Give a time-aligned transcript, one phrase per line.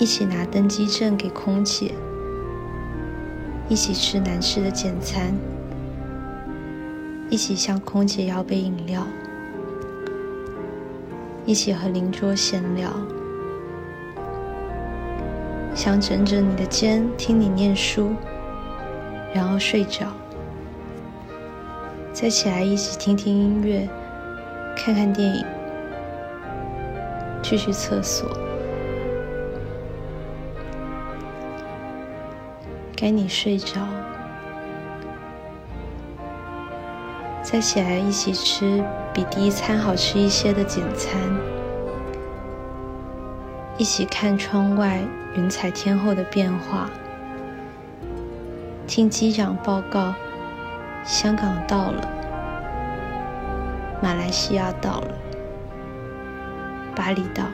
[0.00, 1.92] 一起拿登机证给空姐，
[3.68, 5.34] 一起吃难吃的简餐，
[7.28, 9.06] 一起向空姐要杯饮料，
[11.44, 12.90] 一起和邻桌闲聊，
[15.74, 18.14] 想枕着你的肩听你念书，
[19.34, 20.06] 然后睡着，
[22.10, 23.86] 再起来一起听听音乐，
[24.78, 25.44] 看看电影。
[27.42, 28.28] 去去厕所，
[33.00, 33.80] 该你睡着，
[37.42, 38.84] 再起来一起吃
[39.14, 41.18] 比第一餐好吃一些的简餐，
[43.78, 45.00] 一起看窗外
[45.34, 46.90] 云彩天后的变化，
[48.86, 50.12] 听机长报告：
[51.02, 52.06] 香港到了，
[54.02, 55.08] 马来西亚到了。
[56.94, 57.44] 巴厘岛，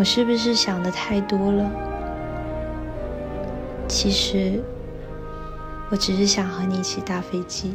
[0.00, 1.70] 我是不是想的太多了？
[3.86, 4.62] 其实，
[5.90, 7.74] 我只是想和你一起搭飞机。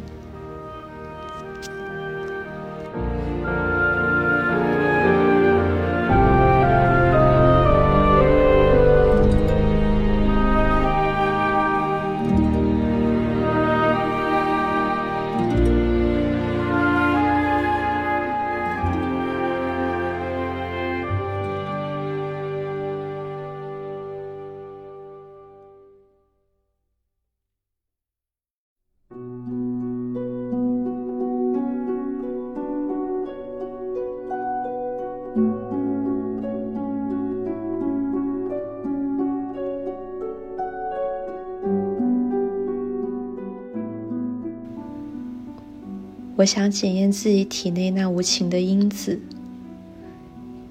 [46.45, 49.19] 我想检验自己体内那无情的因子，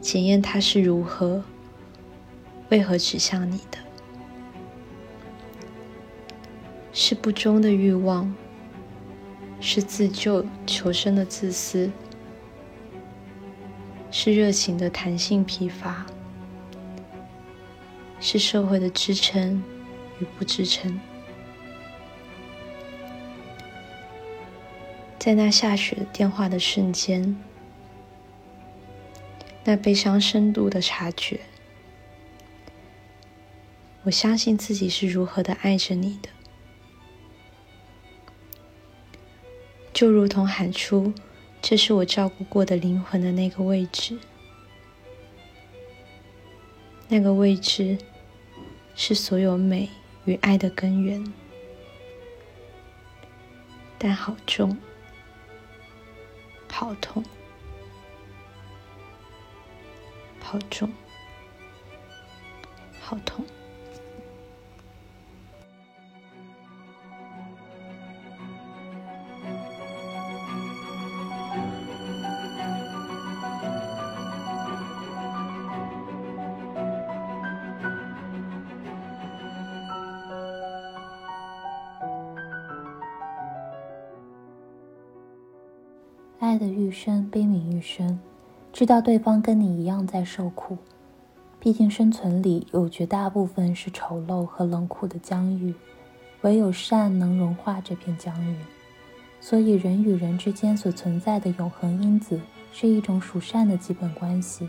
[0.01, 1.43] 检验它是如何、
[2.69, 3.79] 为何指向你的？
[6.93, 8.33] 是不忠的欲望，
[9.59, 11.91] 是自救求生的自私，
[14.13, 16.07] 是热情的弹性疲乏，
[18.21, 19.61] 是社会的支撑
[20.21, 21.01] 与不支撑。
[25.25, 27.43] 在那下雪电话的瞬间，
[29.65, 31.41] 那悲伤深度的察觉，
[34.03, 36.29] 我相信自己是如何的爱着你的，
[39.95, 41.15] 就如同喊出
[41.63, 44.19] “这是我照顾过的灵魂的那个位置”，
[47.09, 47.97] 那个位置
[48.95, 49.89] 是所有美
[50.27, 51.33] 与爱的根源，
[53.97, 54.77] 但好重。
[56.77, 57.23] 好痛，
[60.43, 60.91] 好重，
[63.01, 63.47] 好痛。
[86.41, 88.19] 爱的愈深，悲悯愈深，
[88.73, 90.77] 知道对方跟你一样在受苦。
[91.59, 95.75] 毕竟生存里有绝大部分是丑陋和冷酷的疆域，
[96.43, 98.57] 唯有善能融化这片疆域。
[99.41, 102.39] 所以人与人之间所存在的永恒因子
[102.73, 104.69] 是一种属善的基本关系。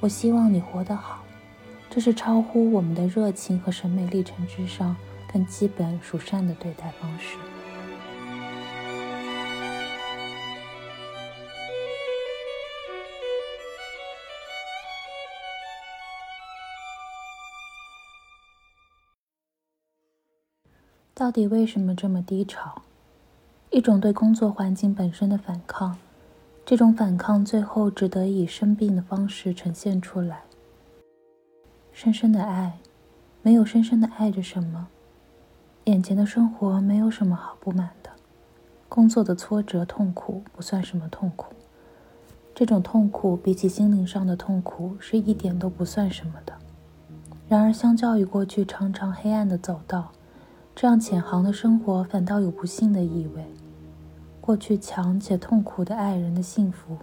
[0.00, 1.22] 我希望你活得好，
[1.88, 4.96] 这是超乎我们的热情和审美历程之上
[5.32, 7.36] 更基本属善的对待方式。
[21.16, 22.82] 到底为什么这么低潮？
[23.70, 25.96] 一种对工作环境本身的反抗，
[26.66, 30.42] 这种反抗最后只得以生病的方式呈现出来。
[31.92, 32.80] 深深的爱，
[33.42, 34.88] 没有深深的爱着什么。
[35.84, 38.10] 眼前的生活没有什么好不满的，
[38.88, 41.54] 工作的挫折痛苦不算什么痛苦，
[42.52, 46.52] 这种痛苦比起心灵上的痛苦是一点都不算什么的。
[47.48, 50.10] 然而，相较于过去长长黑暗的走道。
[50.76, 53.44] 这样浅航的生活反倒有不幸的意味。
[54.40, 56.96] 过去强且痛苦的爱人的幸福，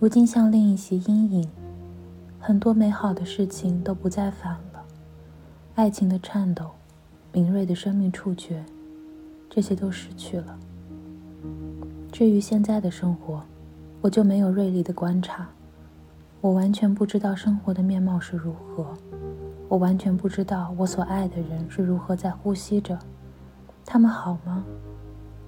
[0.00, 1.48] 如今像另一袭阴影。
[2.40, 4.82] 很多美好的事情都不再反了，
[5.76, 6.70] 爱情的颤抖，
[7.32, 8.64] 敏锐的生命触觉，
[9.48, 10.58] 这些都失去了。
[12.10, 13.42] 至于现在的生活，
[14.00, 15.46] 我就没有锐利的观察，
[16.40, 18.92] 我完全不知道生活的面貌是如何，
[19.72, 22.98] 我完全不知道我所爱的人是如何在呼吸着，
[23.86, 24.62] 他们好吗？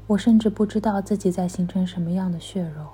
[0.06, 2.87] 我甚至不知道自己在形成什么样的血肉。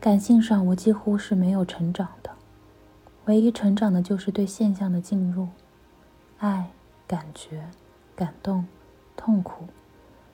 [0.00, 2.30] 感性上，我几乎是没有成长的，
[3.26, 5.46] 唯一成长的就是对现象的进入，
[6.38, 6.68] 爱、
[7.06, 7.68] 感觉、
[8.16, 8.66] 感动、
[9.16, 9.66] 痛苦，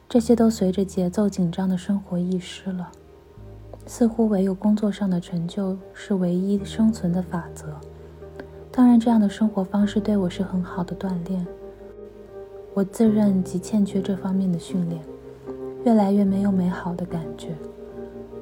[0.09, 2.91] 这些都随着节奏紧张的生活遗失了。
[3.85, 7.79] 似乎唯有工作上的成就是唯一生存的法则。
[8.73, 11.45] 当然，这样的生活方式对我是很好的锻炼。
[12.73, 15.03] 我自认极欠缺这方面的训练，
[15.85, 17.49] 越来越没有美好的感觉。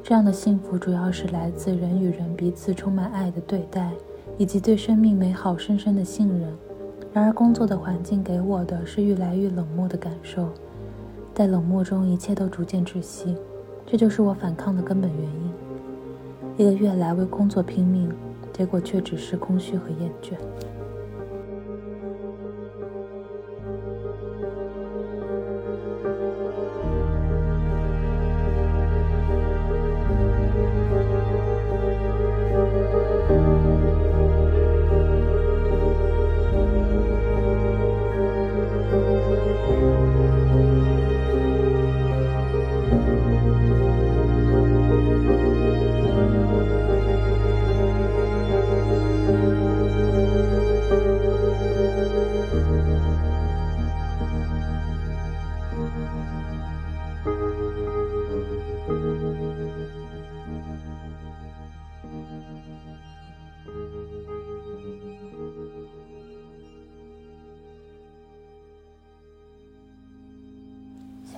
[0.03, 3.91] 这样的幸福主要是来自人与人彼此充满爱的对待，
[4.37, 6.55] 以及对生命美好深深的信任。
[7.11, 10.51] 然而，工作的环境给我的是愈来愈冷漠的感受，
[11.35, 13.35] 在冷漠中，一切都逐渐窒息。
[13.87, 15.53] 这就是我反抗的根本原因。
[16.59, 18.13] 一个月来为工作拼命，
[18.59, 20.37] 结果却只是空虚和厌倦。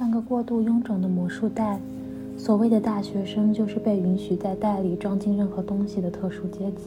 [0.00, 1.79] 像个过度臃肿的魔术袋，
[2.35, 6.85] 所谓的大学生就是被允许在袋里装进任何东西的特殊阶级。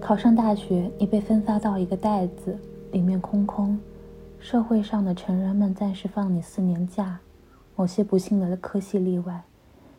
[0.00, 2.58] 考上大学，你被分发到一个袋子，
[2.90, 3.78] 里面空空。
[4.40, 7.20] 社会上的成人们暂时放你四年假，
[7.76, 9.44] 某些不幸的科系例外，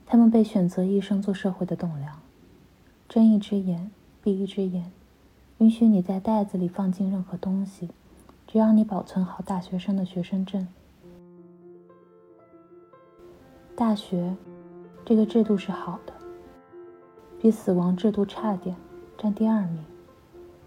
[0.06, 2.20] 他们被选择一生做社会的栋梁。
[3.08, 3.90] 睁一只眼
[4.22, 4.92] 闭一只眼，
[5.60, 7.88] 允许你在袋子里放进任何东西，
[8.46, 10.68] 只要你保存好大学生的学生证。
[13.80, 14.36] 大学
[15.06, 16.12] 这个制度是好的，
[17.40, 18.76] 比死亡制度差点，
[19.18, 19.80] 占第二名。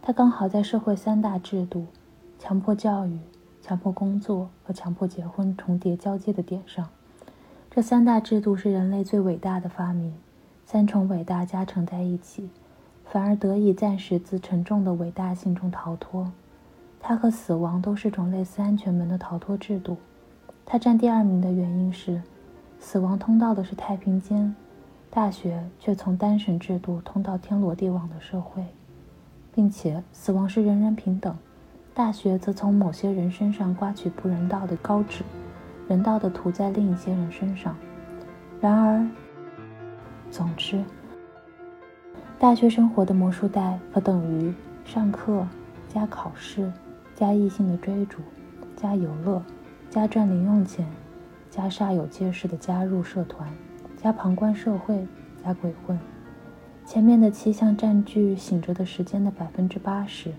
[0.01, 1.85] 它刚好在社会三大制度——
[2.41, 3.19] 强迫教育、
[3.61, 6.89] 强迫工作和强迫结婚——重叠交接的点上。
[7.71, 10.15] 这三大制度是人类最伟大的发明，
[10.65, 12.49] 三重伟大加成在一起，
[13.05, 16.33] 反而得以暂时自沉重的伟大性中逃脱。
[16.99, 19.99] 它和死亡都是种类似安全门的逃脱制度。
[20.65, 22.23] 它占第二名的原因是。
[22.83, 24.55] 死亡通道的是太平间，
[25.09, 28.67] 大学却从单审制度通到天罗地网的社会，
[29.55, 31.35] 并且死亡是人人平等，
[31.95, 35.23] 大学则从某些人身上刮取不人道的高脂，
[35.89, 37.75] 人道的涂在另一些人身上。
[38.61, 39.09] 然而，
[40.29, 40.85] 总之，
[42.37, 44.53] 大学生活的魔术袋可等于
[44.85, 45.47] 上课
[45.89, 46.71] 加考试
[47.15, 48.19] 加异性的追逐
[48.77, 49.41] 加游乐
[49.89, 50.85] 加赚零用钱。
[51.53, 53.47] 加煞有介事的加入社团，
[54.03, 55.07] 加旁观社会，
[55.45, 55.99] 加鬼混。
[56.87, 60.33] 前面的七项占据醒着的时间的百分之八十。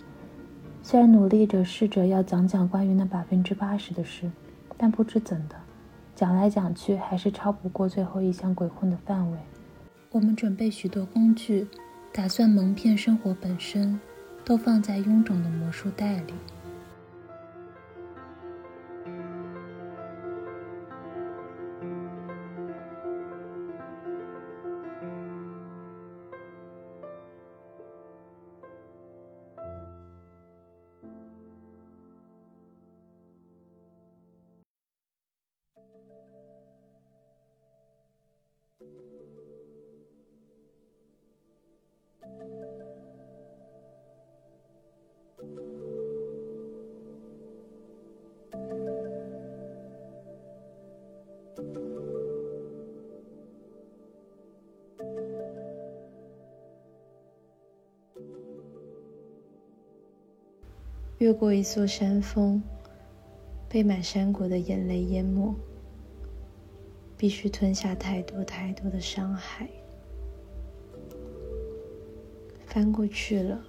[0.81, 4.27] 虽然努力着试着要讲讲关于那百分之八十的事，
[4.75, 5.55] 但不知怎的，
[6.15, 9.37] 讲来讲去还是超不过最后一项鬼混的范围。
[10.09, 11.67] 我们准备许多工具，
[12.11, 13.99] 打算蒙骗生活本身，
[14.43, 16.33] 都放在臃肿的魔术袋里。
[61.23, 62.61] 越过一座山峰，
[63.69, 65.55] 被满山谷的眼泪淹没，
[67.15, 69.69] 必须吞下太多太多的伤害。
[72.65, 73.63] 翻过去了，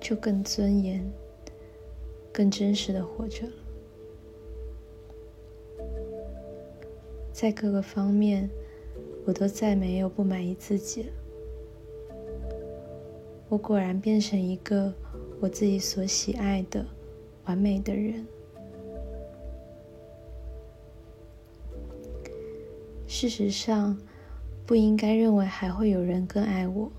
[0.00, 1.06] 就更尊严、
[2.32, 3.42] 更真实的活着。
[7.30, 8.48] 在各个方面
[9.26, 11.12] 我都再没有不满意自己了。
[13.50, 14.90] 我果然变成一个
[15.40, 16.84] 我自己所喜爱的
[17.44, 18.26] 完美的人。
[23.06, 23.98] 事实上，
[24.66, 26.90] 不应该认为还会有人更爱我。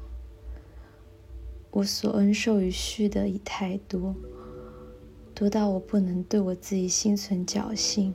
[1.71, 4.15] 我所恩受与续的已太多，
[5.35, 8.13] 多到我不能对我自己心存侥幸。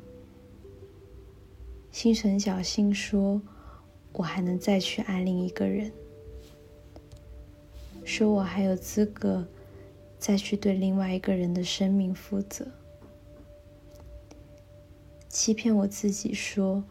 [1.92, 3.40] 心存侥幸，说
[4.12, 5.92] 我还能再去爱另一个人。
[8.04, 9.46] 说我还有资格
[10.24, 12.66] 再去对另外一个人的生命负责，
[15.28, 16.82] 欺骗我自己说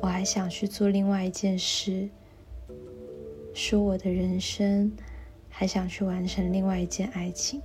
[0.00, 2.08] 我还想去做另外一件事，
[3.54, 4.90] 说我的人生
[5.48, 7.62] 还想去完成另外一件爱情。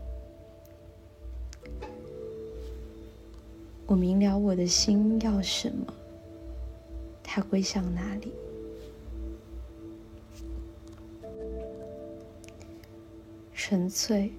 [3.88, 5.92] 我明了我的心要什么，
[7.24, 8.32] 它归向哪里。
[13.52, 14.32] 纯粹，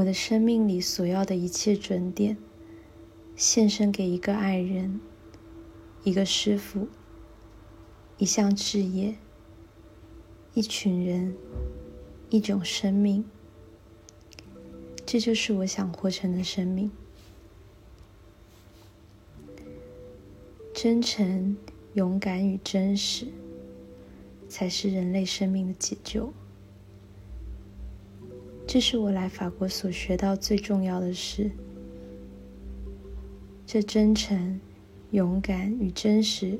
[0.00, 2.38] 我的生命里所要的一切准点，
[3.36, 4.98] 献身给一个爱人，
[6.04, 6.88] 一个师傅，
[8.16, 9.16] 一项事业，
[10.54, 11.36] 一群人，
[12.30, 13.26] 一种生命。
[15.04, 16.90] 这就是我想活成的生命。
[20.72, 21.58] 真诚、
[21.92, 23.26] 勇敢与真实，
[24.48, 26.32] 才是人类生命的解救。
[28.72, 31.50] 这是我来法国所学到最重要的事。
[33.66, 34.60] 这真诚、
[35.10, 36.56] 勇敢与真实，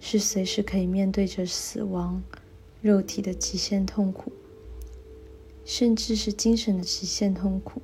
[0.00, 2.20] 是随时可以面对着死亡、
[2.82, 4.32] 肉体的极限痛苦，
[5.64, 7.80] 甚至是精神的极限痛苦。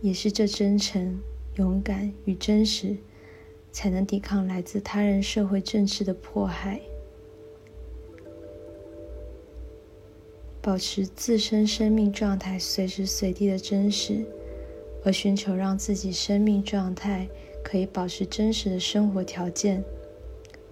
[0.00, 1.20] 也是这真诚、
[1.54, 2.96] 勇敢与真实，
[3.70, 6.80] 才能抵抗来自他人社会政治的迫害。
[10.64, 14.24] 保持自身生命状态随时随地的真实，
[15.04, 17.28] 而寻求让自己生命状态
[17.62, 19.84] 可以保持真实的生活条件，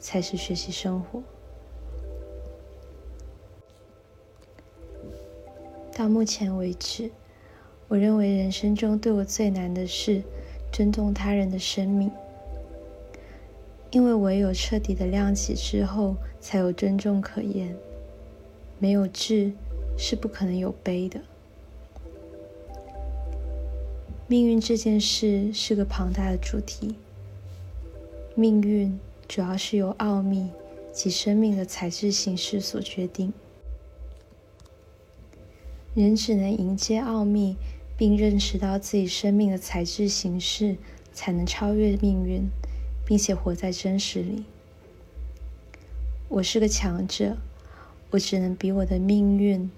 [0.00, 1.22] 才是学习生活。
[5.94, 7.10] 到目前为止，
[7.86, 10.22] 我认为人生中对我最难的是
[10.72, 12.10] 尊重他人的生命，
[13.90, 17.76] 因为唯有彻底的亮起之后，才有尊重可言。
[18.78, 19.52] 没有智。
[19.96, 21.20] 是不可能有悲的。
[24.26, 26.94] 命运这件事是个庞大的主题。
[28.34, 30.48] 命运主要是由奥秘
[30.90, 33.32] 及生命的材质形式所决定。
[35.94, 37.56] 人只能迎接奥秘，
[37.98, 40.78] 并认识到自己生命的材质形式，
[41.12, 42.48] 才能超越命运，
[43.04, 44.44] 并且活在真实里。
[46.28, 47.36] 我是个强者，
[48.12, 49.70] 我只能比我的命运。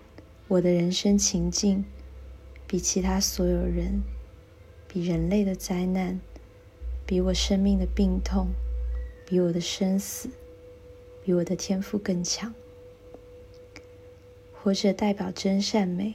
[0.47, 1.85] 我的人生情境，
[2.67, 4.03] 比其他所有人，
[4.87, 6.21] 比人类的灾难，
[7.07, 8.49] 比我生命的病痛，
[9.27, 10.29] 比我的生死，
[11.25, 12.55] 比我的天赋更强。
[14.53, 16.15] 活着代表真善美，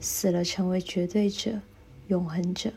[0.00, 1.60] 死了成为绝对者、
[2.08, 2.72] 永恒者。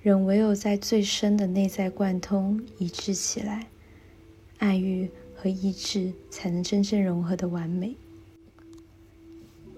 [0.00, 3.66] 人唯有在最深的内在贯通一致起来，
[4.58, 7.96] 爱欲和意志才能真正融合的完美。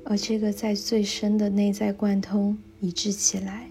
[0.08, 3.68] 而这个在最深的内在贯通一致起来，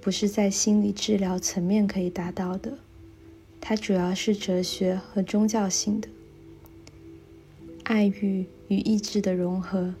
[0.00, 2.78] 不是在心理治疗层面可以达到的，
[3.60, 6.08] 它主要是哲学和宗教性的。
[7.82, 9.92] 爱欲与意志的融合，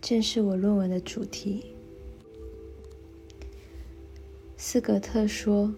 [0.00, 1.66] 正是我论文的主题。
[4.56, 5.72] 斯格特说：“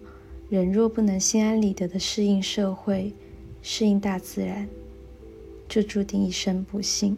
[0.49, 3.13] 人若不能心安理得的适应社会，
[3.61, 4.67] 适应大自然，
[5.69, 7.15] 就注定一生不幸。”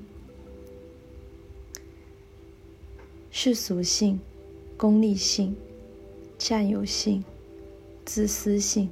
[3.36, 4.20] 世俗性、
[4.78, 5.56] 功利性、
[6.38, 7.24] 占有性、
[8.06, 8.88] 自私性、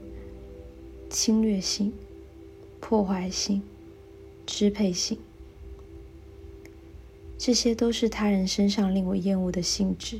[1.11, 1.93] 侵略性、
[2.79, 3.61] 破坏性、
[4.47, 5.19] 支配性，
[7.37, 10.19] 这些都是他人身上令我厌恶的性质。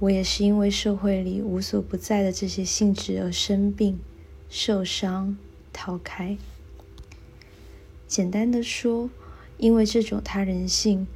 [0.00, 4.00] 我也是因为社会里无所不在的这些性质而生病、
[4.50, 5.38] 受伤、
[5.72, 6.36] 逃开。
[8.08, 9.08] 简单的说，
[9.58, 11.06] 因为这种他人性。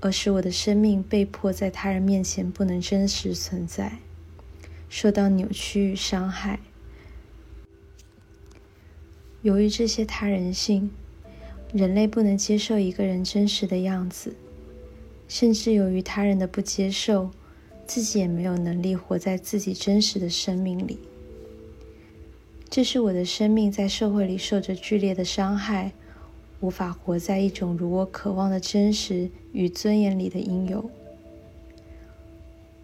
[0.00, 3.98] 而使我的生命被迫在他人面前不能真实存在，
[4.88, 6.60] 受到扭曲与伤害。
[9.42, 10.90] 由于这些他人性，
[11.72, 14.34] 人类不能接受一个人真实的样子，
[15.28, 17.30] 甚至由于他人的不接受，
[17.86, 20.98] 自己也没有能力活在自己真实的生命里。
[22.68, 25.92] 这是我的生命在社会里受着剧烈的伤害，
[26.60, 30.90] 无法活在一种如我渴望的真实与尊严里的应有。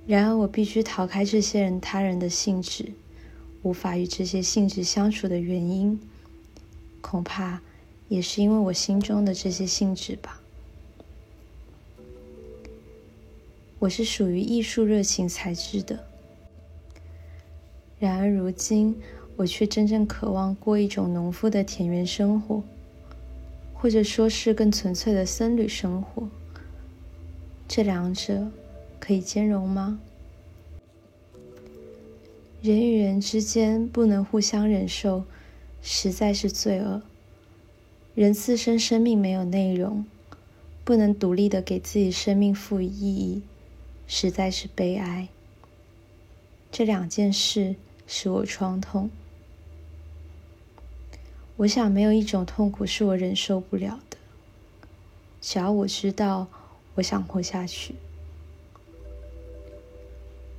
[0.06, 2.92] 然而，我必须逃开这些人他人的性质，
[3.62, 6.00] 无法与这些性质相处的原因，
[7.00, 7.60] 恐怕
[8.08, 10.40] 也是因为我心中的这些性质吧。
[13.78, 16.04] 我是属于艺术热情材质的，
[17.98, 18.96] 然而如今
[19.36, 22.62] 我却真正渴望过一种农夫的田园生活，
[23.82, 26.28] 或者说是更纯粹的僧侣生活。
[27.66, 28.46] 这两者
[29.00, 29.98] 可以兼容吗？
[32.62, 35.24] 人与人之间不能互相忍受，
[35.82, 37.02] 实在是罪恶。
[38.14, 40.06] 人自身生命没有内容，
[40.84, 43.42] 不能独立的给自己生命赋予意义。
[44.06, 45.26] 实在是悲哀。
[46.70, 47.74] 这两件事
[48.06, 49.10] 使我创痛。
[51.62, 54.16] 我想，没有一种痛苦是我忍受不了的。
[55.40, 56.48] 只要我知道，
[56.96, 57.94] 我想活下去。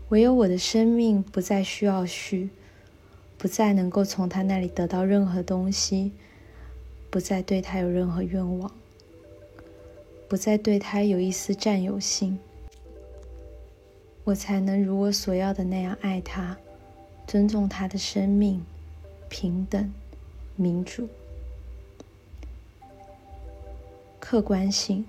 [0.07, 2.51] 唯有我的生命不再需要续，
[3.37, 6.13] 不再能够从他那里得到任何东西，
[7.09, 8.71] 不再对他有任何愿望，
[10.29, 12.39] 不再对他有一丝占有性。
[14.23, 16.55] 我才能如我所要的那样爱他，
[17.27, 18.63] 尊重他的生命，
[19.27, 19.91] 平等、
[20.55, 21.07] 民主、
[24.19, 25.05] 客观性。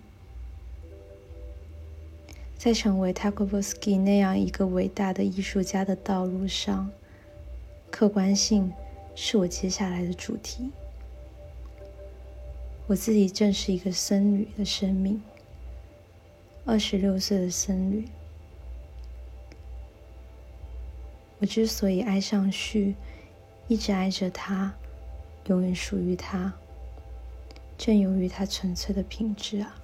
[2.57, 6.91] 在成为 Tarkovsky 那样一个伟大的艺术家的道路上，
[7.91, 8.73] 客观性
[9.15, 10.71] 是我接下来的主题。
[12.87, 15.23] 我自己正是一个僧侣的生命，
[16.65, 18.09] 二十六岁的僧侣。
[21.39, 22.95] 我之所以爱上旭，
[23.69, 24.75] 一直爱着他，
[25.47, 26.53] 永远属于他，
[27.77, 29.75] 正由于他纯粹的品质啊。